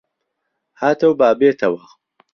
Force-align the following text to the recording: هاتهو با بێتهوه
هاتهو 0.79 1.11
با 1.19 1.29
بێتهوه 1.39 1.85